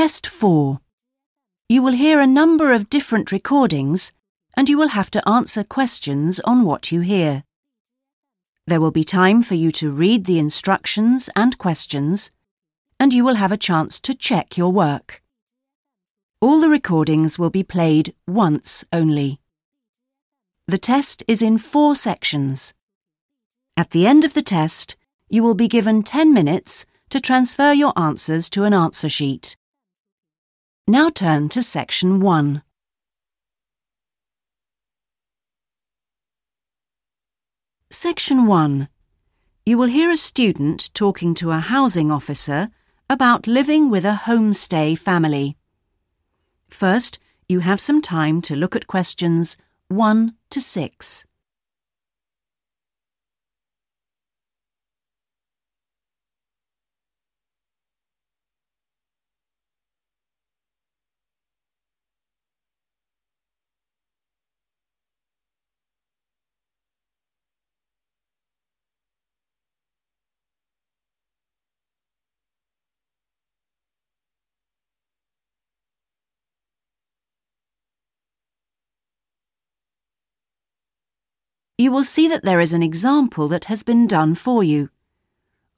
Test 0.00 0.28
4. 0.28 0.78
You 1.68 1.82
will 1.82 1.92
hear 1.92 2.20
a 2.20 2.26
number 2.40 2.72
of 2.72 2.88
different 2.88 3.32
recordings 3.32 4.12
and 4.56 4.68
you 4.68 4.78
will 4.78 4.94
have 4.94 5.10
to 5.10 5.28
answer 5.28 5.64
questions 5.64 6.38
on 6.44 6.64
what 6.64 6.92
you 6.92 7.00
hear. 7.00 7.42
There 8.68 8.80
will 8.80 8.92
be 8.92 9.02
time 9.02 9.42
for 9.42 9.56
you 9.56 9.72
to 9.72 9.90
read 9.90 10.24
the 10.24 10.38
instructions 10.38 11.28
and 11.34 11.58
questions, 11.58 12.30
and 13.00 13.12
you 13.12 13.24
will 13.24 13.34
have 13.34 13.50
a 13.50 13.56
chance 13.56 13.98
to 14.02 14.14
check 14.14 14.56
your 14.56 14.70
work. 14.70 15.20
All 16.40 16.60
the 16.60 16.68
recordings 16.68 17.36
will 17.36 17.50
be 17.50 17.64
played 17.64 18.14
once 18.24 18.84
only. 18.92 19.40
The 20.68 20.78
test 20.78 21.24
is 21.26 21.42
in 21.42 21.58
four 21.58 21.96
sections. 21.96 22.72
At 23.76 23.90
the 23.90 24.06
end 24.06 24.24
of 24.24 24.34
the 24.34 24.42
test, 24.42 24.94
you 25.28 25.42
will 25.42 25.56
be 25.56 25.66
given 25.66 26.04
10 26.04 26.32
minutes 26.32 26.86
to 27.10 27.18
transfer 27.18 27.72
your 27.72 27.92
answers 27.98 28.48
to 28.50 28.62
an 28.62 28.72
answer 28.72 29.08
sheet. 29.08 29.56
Now 30.90 31.10
turn 31.10 31.50
to 31.50 31.62
section 31.62 32.18
1. 32.18 32.62
Section 37.90 38.46
1. 38.46 38.88
You 39.66 39.76
will 39.76 39.88
hear 39.88 40.10
a 40.10 40.16
student 40.16 40.88
talking 40.94 41.34
to 41.34 41.50
a 41.50 41.58
housing 41.58 42.10
officer 42.10 42.70
about 43.10 43.46
living 43.46 43.90
with 43.90 44.06
a 44.06 44.20
homestay 44.24 44.98
family. 44.98 45.58
First, 46.70 47.18
you 47.50 47.60
have 47.60 47.80
some 47.82 48.00
time 48.00 48.40
to 48.40 48.56
look 48.56 48.74
at 48.74 48.86
questions 48.86 49.58
1 49.88 50.36
to 50.48 50.58
6. 50.58 51.26
You 81.80 81.92
will 81.92 82.02
see 82.02 82.26
that 82.26 82.42
there 82.42 82.58
is 82.58 82.72
an 82.72 82.82
example 82.82 83.46
that 83.48 83.66
has 83.66 83.84
been 83.84 84.08
done 84.08 84.34
for 84.34 84.64
you. 84.64 84.90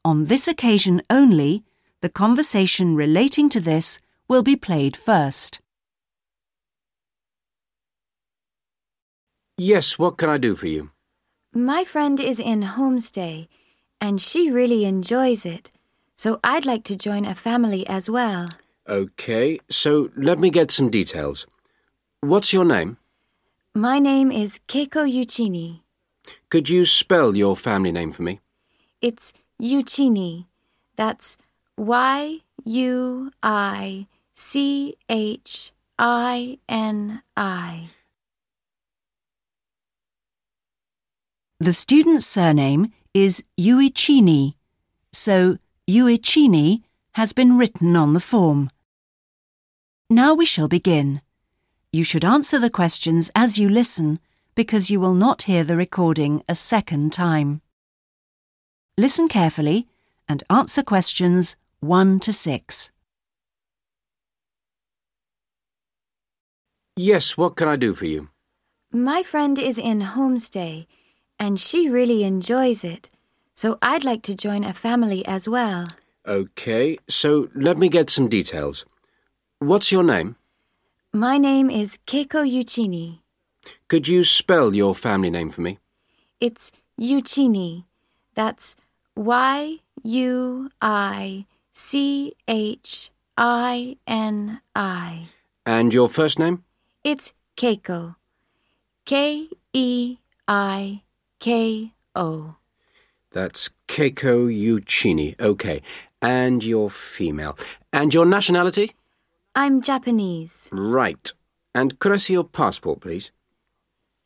On 0.03 0.25
this 0.25 0.49
occasion 0.49 1.03
only, 1.11 1.63
the 2.01 2.09
conversation 2.09 2.97
relating 2.97 3.51
to 3.51 3.61
this 3.61 3.99
will 4.27 4.43
be 4.43 4.57
played 4.57 4.97
first. 4.97 5.61
Yes, 9.59 9.99
what 9.99 10.17
can 10.17 10.31
I 10.31 10.39
do 10.39 10.57
for 10.57 10.67
you? 10.67 10.91
My 11.53 11.85
friend 11.85 12.19
is 12.19 12.41
in 12.41 12.63
homestay, 12.63 13.49
and 14.01 14.19
she 14.19 14.51
really 14.51 14.87
enjoys 14.87 15.45
it, 15.45 15.71
so 16.17 16.41
I'd 16.43 16.65
like 16.65 16.85
to 16.85 16.97
join 16.97 17.27
a 17.27 17.35
family 17.35 17.87
as 17.87 18.09
well. 18.09 18.49
Okay, 18.89 19.61
so 19.69 20.11
let 20.17 20.39
me 20.39 20.49
get 20.49 20.71
some 20.71 20.89
details. 20.89 21.47
What's 22.23 22.55
your 22.55 22.65
name? 22.65 22.97
My 23.75 23.99
name 23.99 24.33
is 24.33 24.61
Keiko 24.67 25.05
Yuichini. 25.05 25.81
Could 26.51 26.69
you 26.69 26.85
spell 26.85 27.37
your 27.37 27.57
family 27.57 27.93
name 27.93 28.11
for 28.13 28.23
me? 28.23 28.41
It's 29.01 29.33
Yuichini. 29.63 30.47
That's 30.97 31.37
Y 31.77 32.41
U 32.65 33.31
I 33.43 34.07
C 34.35 34.97
H 35.09 35.73
I 35.97 36.59
N 36.69 37.23
I. 37.37 37.91
The 41.61 41.73
student's 41.73 42.27
surname 42.27 42.93
is 43.15 43.45
Yuichini, 43.59 44.55
so 45.13 45.59
Yuichini 45.89 46.83
has 47.13 47.33
been 47.33 47.59
written 47.59 47.95
on 47.95 48.15
the 48.15 48.21
form. 48.21 48.71
Now 50.09 50.35
we 50.35 50.47
shall 50.47 50.69
begin. 50.69 51.21
You 51.93 52.03
should 52.03 52.25
answer 52.25 52.59
the 52.59 52.71
questions 52.71 53.31
as 53.37 53.59
you 53.59 53.69
listen 53.69 54.19
because 54.55 54.91
you 54.91 55.01
will 55.01 55.15
not 55.15 55.43
hear 55.43 55.65
the 55.65 55.77
recording 55.77 56.43
a 56.49 56.55
second 56.55 57.13
time. 57.13 57.61
Listen 58.99 59.29
carefully 59.29 59.87
and 60.29 60.43
answer 60.51 60.83
questions 60.83 61.57
1 61.81 62.21
to 62.21 62.33
6. 62.33 62.91
Yes, 66.97 67.37
what 67.37 67.57
can 67.57 67.69
I 67.69 67.77
do 67.77 67.95
for 67.95 68.05
you? 68.05 68.29
My 68.93 69.23
friend 69.23 69.59
is 69.59 69.79
in 69.79 70.01
homestay, 70.01 70.87
and 71.39 71.59
she 71.59 71.89
really 71.89 72.25
enjoys 72.25 72.85
it, 72.85 73.09
so 73.55 73.79
I'd 73.81 74.05
like 74.05 74.23
to 74.23 74.35
join 74.35 74.65
a 74.65 74.75
family 74.75 75.25
as 75.25 75.49
well. 75.49 75.87
Okay, 76.27 76.99
so 77.09 77.49
let 77.55 77.79
me 77.79 77.89
get 77.89 78.11
some 78.11 78.29
details. 78.29 78.85
What's 79.61 79.91
your 79.91 80.03
name? 80.03 80.37
My 81.13 81.39
name 81.39 81.71
is 81.71 81.99
Keiko 82.07 82.45
Yuichini. 82.45 83.20
Could 83.89 84.09
you 84.09 84.25
spell 84.25 84.75
your 84.75 84.95
family 84.95 85.31
name 85.31 85.51
for 85.51 85.61
me? 85.61 85.79
It's 86.41 86.73
Yuichini. 86.99 87.85
That's 88.35 88.77
Y 89.17 89.81
U 90.03 90.71
I 90.81 91.47
C 91.73 92.35
H 92.49 93.11
I 93.37 93.97
N 94.07 94.61
I. 94.75 95.29
And 95.67 95.93
your 95.93 96.09
first 96.09 96.39
name? 96.39 96.65
It's 97.05 97.33
Keiko. 97.57 98.17
K 99.05 99.49
E 99.73 100.19
I 100.47 101.03
K 101.39 101.93
O. 102.15 102.57
That's 103.33 103.71
Keiko 103.89 104.49
Yuichini. 104.49 105.41
Okay. 105.41 105.83
And 106.23 106.65
you're 106.65 106.91
female. 106.91 107.57
And 107.93 108.13
your 108.13 108.27
nationality? 108.27 108.93
I'm 109.55 109.81
Japanese. 109.81 110.69
Right. 110.73 111.33
And 111.75 111.99
could 111.99 112.13
I 112.13 112.17
see 112.17 112.35
your 112.35 112.45
passport, 112.45 113.01
please? 113.01 113.33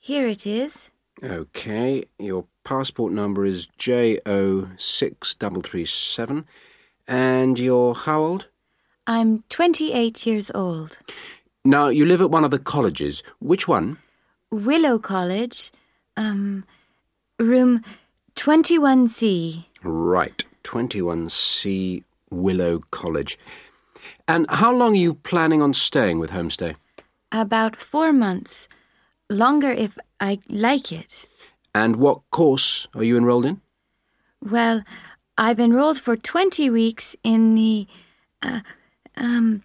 Here 0.04 0.26
it 0.26 0.46
is. 0.46 0.90
Okay, 1.22 2.04
your 2.18 2.44
passport 2.62 3.14
number 3.14 3.46
is 3.46 3.68
JO6337. 3.78 6.44
And 7.08 7.58
you're 7.58 7.94
how 7.94 8.20
old? 8.20 8.48
I'm 9.06 9.44
28 9.48 10.26
years 10.26 10.50
old. 10.54 10.98
Now, 11.64 11.88
you 11.88 12.04
live 12.04 12.20
at 12.20 12.30
one 12.30 12.44
of 12.44 12.50
the 12.50 12.58
colleges. 12.58 13.22
Which 13.38 13.66
one? 13.66 13.96
Willow 14.50 14.98
College, 14.98 15.72
um, 16.18 16.66
room 17.38 17.82
21C. 18.36 19.64
Right, 19.82 20.44
21C 20.64 22.04
Willow 22.28 22.80
College. 22.90 23.38
And 24.28 24.44
how 24.50 24.70
long 24.70 24.92
are 24.92 24.96
you 24.96 25.14
planning 25.14 25.62
on 25.62 25.72
staying 25.72 26.18
with 26.18 26.30
Homestay? 26.30 26.76
About 27.32 27.74
four 27.74 28.12
months. 28.12 28.68
Longer 29.30 29.70
if 29.70 29.98
I 30.20 30.40
like 30.48 30.92
it. 30.92 31.26
And 31.74 31.96
what 31.96 32.20
course 32.30 32.86
are 32.94 33.02
you 33.02 33.16
enrolled 33.16 33.46
in? 33.46 33.60
Well, 34.42 34.84
I've 35.36 35.58
enrolled 35.58 35.98
for 35.98 36.16
20 36.16 36.70
weeks 36.70 37.16
in 37.24 37.54
the 37.54 37.86
uh, 38.42 38.60
um, 39.16 39.62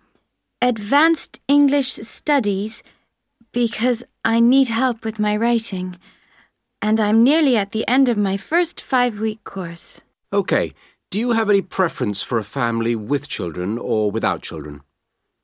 Advanced 0.61 1.39
English 1.47 1.93
Studies 1.93 2.83
because 3.51 4.03
I 4.25 4.39
need 4.39 4.69
help 4.69 5.03
with 5.03 5.19
my 5.19 5.35
writing. 5.35 5.97
And 6.81 6.99
I'm 6.99 7.23
nearly 7.23 7.57
at 7.57 7.71
the 7.71 7.87
end 7.87 8.09
of 8.09 8.17
my 8.17 8.37
first 8.37 8.81
five 8.81 9.19
week 9.19 9.43
course. 9.43 10.01
Okay. 10.31 10.73
Do 11.11 11.19
you 11.19 11.31
have 11.31 11.49
any 11.49 11.61
preference 11.61 12.21
for 12.21 12.37
a 12.37 12.43
family 12.43 12.95
with 12.95 13.27
children 13.27 13.77
or 13.77 14.11
without 14.11 14.43
children? 14.43 14.81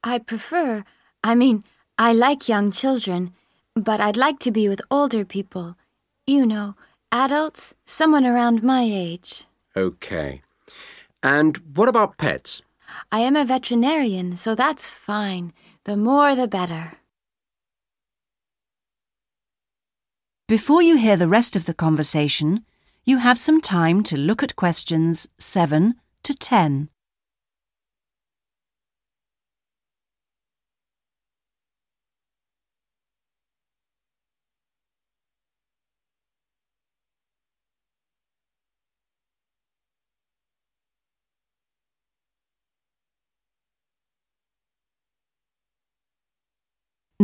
I 0.03 0.19
prefer, 0.19 0.84
I 1.23 1.34
mean, 1.34 1.63
I 1.97 2.13
like 2.13 2.47
young 2.47 2.72
children 2.72 3.34
but 3.75 3.99
I'd 3.99 4.17
like 4.17 4.39
to 4.39 4.51
be 4.51 4.69
with 4.69 4.81
older 4.89 5.25
people. 5.25 5.75
You 6.25 6.45
know, 6.45 6.75
adults, 7.11 7.75
someone 7.85 8.25
around 8.25 8.63
my 8.63 8.83
age. 8.83 9.45
Okay. 9.75 10.41
And 11.22 11.57
what 11.75 11.89
about 11.89 12.17
pets? 12.17 12.61
I 13.11 13.19
am 13.19 13.35
a 13.35 13.45
veterinarian, 13.45 14.35
so 14.35 14.55
that's 14.55 14.89
fine. 14.89 15.53
The 15.83 15.97
more 15.97 16.35
the 16.35 16.47
better. 16.47 16.93
Before 20.47 20.81
you 20.81 20.97
hear 20.97 21.17
the 21.17 21.28
rest 21.28 21.55
of 21.55 21.66
the 21.66 21.73
conversation, 21.73 22.63
you 23.03 23.17
have 23.17 23.37
some 23.37 23.59
time 23.59 24.03
to 24.03 24.17
look 24.17 24.43
at 24.43 24.55
questions 24.55 25.28
7 25.37 25.95
to 26.23 26.33
10. 26.33 26.89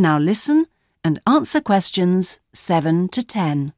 Now 0.02 0.18
listen 0.18 0.66
and 1.04 1.20
answer 1.28 1.60
questions 1.60 2.40
7 2.52 3.06
to 3.10 3.22
10. 3.22 3.72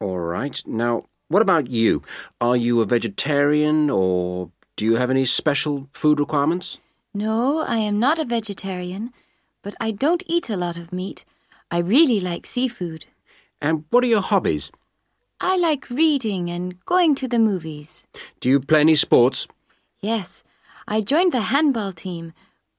All 0.00 0.18
right. 0.18 0.60
Now, 0.66 1.04
what 1.28 1.40
about 1.40 1.70
you? 1.70 2.02
Are 2.40 2.56
you 2.56 2.80
a 2.80 2.84
vegetarian 2.84 3.90
or 3.90 4.50
do 4.74 4.84
you 4.84 4.96
have 4.96 5.08
any 5.08 5.24
special 5.24 5.88
food 5.92 6.18
requirements? 6.18 6.80
No, 7.14 7.60
I 7.60 7.76
am 7.76 8.00
not 8.00 8.18
a 8.18 8.24
vegetarian, 8.24 9.12
but 9.62 9.76
I 9.78 9.92
don't 9.92 10.24
eat 10.26 10.50
a 10.50 10.56
lot 10.56 10.76
of 10.76 10.92
meat. 10.92 11.24
I 11.70 11.78
really 11.78 12.18
like 12.18 12.44
seafood. 12.44 13.06
And 13.62 13.84
what 13.90 14.02
are 14.02 14.08
your 14.08 14.20
hobbies? 14.20 14.72
I 15.40 15.56
like 15.58 15.88
reading 15.90 16.50
and 16.50 16.84
going 16.86 17.14
to 17.14 17.28
the 17.28 17.38
movies. 17.38 18.08
Do 18.40 18.48
you 18.48 18.58
play 18.58 18.80
any 18.80 18.96
sports? 18.96 19.46
Yes, 20.00 20.42
I 20.88 21.02
joined 21.02 21.32
the 21.32 21.40
handball 21.40 21.92
team, 21.92 22.32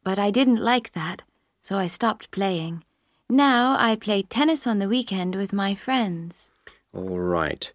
but 0.06 0.19
I 0.19 0.31
didn't 0.31 0.62
like 0.62 0.94
that, 0.94 1.24
so 1.62 1.75
I 1.75 1.88
stopped 1.88 2.31
playing. 2.31 2.84
Now 3.28 3.75
I 3.78 3.96
play 3.96 4.22
tennis 4.22 4.68
on 4.68 4.80
the 4.80 4.88
weekend 4.88 5.36
with 5.36 5.52
my 5.52 5.74
friends. 5.74 6.52
All 6.94 7.19
right. 7.19 7.74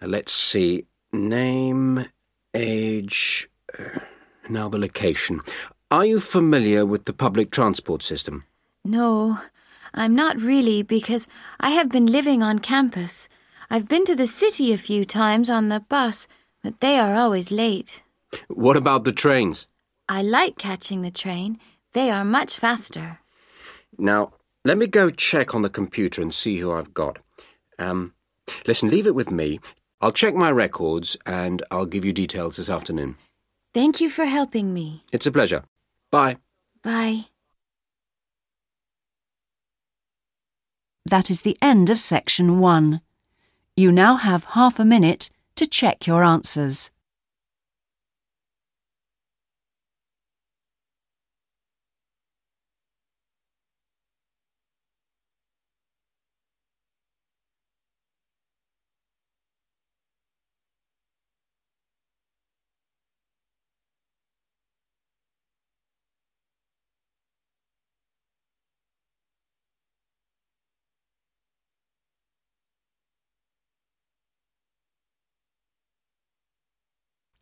Let's 0.00 0.32
see. 0.32 0.86
Name, 1.12 2.06
age, 2.54 3.48
uh, 3.78 4.00
now 4.48 4.68
the 4.68 4.78
location. 4.78 5.42
Are 5.90 6.06
you 6.06 6.20
familiar 6.20 6.84
with 6.84 7.04
the 7.04 7.12
public 7.12 7.50
transport 7.50 8.02
system? 8.02 8.44
No, 8.84 9.38
I'm 9.94 10.14
not 10.14 10.40
really 10.40 10.82
because 10.82 11.28
I 11.60 11.70
have 11.70 11.90
been 11.90 12.06
living 12.06 12.42
on 12.42 12.58
campus. 12.60 13.28
I've 13.70 13.88
been 13.88 14.04
to 14.06 14.16
the 14.16 14.26
city 14.26 14.72
a 14.72 14.78
few 14.78 15.04
times 15.04 15.50
on 15.50 15.68
the 15.68 15.80
bus, 15.80 16.26
but 16.62 16.80
they 16.80 16.98
are 16.98 17.14
always 17.14 17.50
late. 17.50 18.02
What 18.48 18.76
about 18.76 19.04
the 19.04 19.12
trains? 19.12 19.68
I 20.08 20.22
like 20.22 20.58
catching 20.58 21.02
the 21.02 21.10
train. 21.10 21.58
They 21.92 22.10
are 22.10 22.24
much 22.24 22.58
faster. 22.58 23.18
Now, 23.98 24.34
let 24.64 24.78
me 24.78 24.86
go 24.86 25.10
check 25.10 25.54
on 25.54 25.62
the 25.62 25.70
computer 25.70 26.22
and 26.22 26.32
see 26.32 26.58
who 26.58 26.72
I've 26.72 26.94
got. 26.94 27.18
Um, 27.78 28.14
listen, 28.66 28.88
leave 28.90 29.06
it 29.06 29.14
with 29.14 29.30
me. 29.30 29.60
I'll 30.00 30.12
check 30.12 30.34
my 30.34 30.50
records 30.50 31.16
and 31.26 31.62
I'll 31.70 31.86
give 31.86 32.04
you 32.04 32.12
details 32.12 32.56
this 32.56 32.68
afternoon. 32.68 33.16
Thank 33.72 34.00
you 34.00 34.08
for 34.10 34.24
helping 34.26 34.72
me. 34.72 35.04
It's 35.12 35.26
a 35.26 35.32
pleasure. 35.32 35.64
Bye. 36.10 36.36
Bye. 36.82 37.26
That 41.04 41.30
is 41.30 41.42
the 41.42 41.56
end 41.62 41.88
of 41.88 41.98
section 41.98 42.58
1. 42.58 43.00
You 43.76 43.92
now 43.92 44.16
have 44.16 44.44
half 44.44 44.78
a 44.78 44.84
minute 44.84 45.30
to 45.54 45.66
check 45.66 46.06
your 46.06 46.24
answers. 46.24 46.90